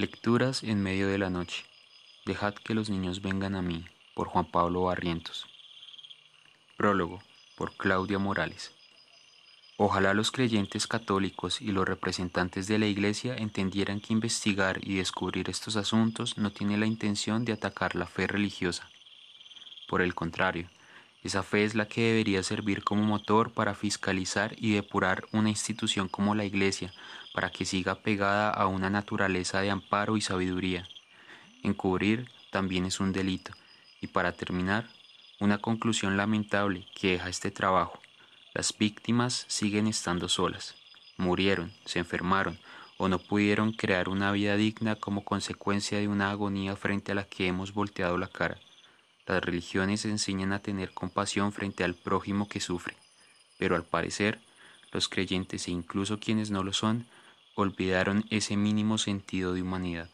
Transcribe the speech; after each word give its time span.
Lecturas 0.00 0.62
en 0.62 0.82
medio 0.82 1.08
de 1.08 1.18
la 1.18 1.28
noche. 1.28 1.66
Dejad 2.24 2.54
que 2.54 2.72
los 2.72 2.88
niños 2.88 3.20
vengan 3.20 3.54
a 3.54 3.60
mí, 3.60 3.84
por 4.14 4.28
Juan 4.28 4.46
Pablo 4.46 4.84
Barrientos. 4.84 5.46
Prólogo, 6.78 7.22
por 7.54 7.76
Claudia 7.76 8.18
Morales. 8.18 8.72
Ojalá 9.76 10.14
los 10.14 10.30
creyentes 10.30 10.86
católicos 10.86 11.60
y 11.60 11.72
los 11.72 11.86
representantes 11.86 12.66
de 12.66 12.78
la 12.78 12.86
Iglesia 12.86 13.36
entendieran 13.36 14.00
que 14.00 14.14
investigar 14.14 14.78
y 14.82 14.94
descubrir 14.94 15.50
estos 15.50 15.76
asuntos 15.76 16.38
no 16.38 16.50
tiene 16.50 16.78
la 16.78 16.86
intención 16.86 17.44
de 17.44 17.52
atacar 17.52 17.94
la 17.94 18.06
fe 18.06 18.26
religiosa. 18.26 18.88
Por 19.86 20.00
el 20.00 20.14
contrario, 20.14 20.70
esa 21.22 21.42
fe 21.42 21.64
es 21.64 21.74
la 21.74 21.86
que 21.86 22.00
debería 22.00 22.42
servir 22.42 22.82
como 22.82 23.02
motor 23.02 23.52
para 23.52 23.74
fiscalizar 23.74 24.54
y 24.56 24.72
depurar 24.72 25.26
una 25.32 25.50
institución 25.50 26.08
como 26.08 26.34
la 26.34 26.44
Iglesia, 26.44 26.92
para 27.34 27.50
que 27.50 27.64
siga 27.64 27.96
pegada 27.96 28.50
a 28.50 28.66
una 28.66 28.88
naturaleza 28.88 29.60
de 29.60 29.70
amparo 29.70 30.16
y 30.16 30.22
sabiduría. 30.22 30.88
Encubrir 31.62 32.30
también 32.50 32.86
es 32.86 33.00
un 33.00 33.12
delito. 33.12 33.52
Y 34.00 34.06
para 34.06 34.32
terminar, 34.32 34.88
una 35.40 35.58
conclusión 35.58 36.16
lamentable 36.16 36.86
que 36.94 37.12
deja 37.12 37.28
este 37.28 37.50
trabajo. 37.50 38.00
Las 38.54 38.76
víctimas 38.76 39.44
siguen 39.48 39.86
estando 39.86 40.28
solas. 40.28 40.74
Murieron, 41.18 41.72
se 41.84 41.98
enfermaron 41.98 42.58
o 42.96 43.08
no 43.08 43.18
pudieron 43.18 43.72
crear 43.72 44.08
una 44.08 44.32
vida 44.32 44.56
digna 44.56 44.96
como 44.96 45.24
consecuencia 45.24 45.98
de 45.98 46.08
una 46.08 46.30
agonía 46.30 46.76
frente 46.76 47.12
a 47.12 47.14
la 47.14 47.24
que 47.24 47.46
hemos 47.46 47.72
volteado 47.72 48.18
la 48.18 48.28
cara. 48.28 48.58
Las 49.26 49.44
religiones 49.44 50.04
enseñan 50.04 50.52
a 50.52 50.60
tener 50.60 50.92
compasión 50.92 51.52
frente 51.52 51.84
al 51.84 51.94
prójimo 51.94 52.48
que 52.48 52.60
sufre, 52.60 52.96
pero 53.58 53.76
al 53.76 53.84
parecer 53.84 54.40
los 54.92 55.08
creyentes 55.08 55.68
e 55.68 55.70
incluso 55.70 56.18
quienes 56.18 56.50
no 56.50 56.62
lo 56.62 56.72
son 56.72 57.06
olvidaron 57.54 58.24
ese 58.30 58.56
mínimo 58.56 58.98
sentido 58.98 59.52
de 59.54 59.62
humanidad. 59.62 60.08